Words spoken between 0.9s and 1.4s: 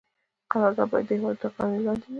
باید د هیواد